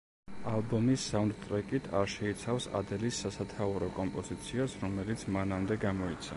[0.51, 6.29] ალბომი საუნდტრეკით არ შეიცავს ადელის სასათაურო კომპოზიციას, რომელიც მანამდე გამოიცა.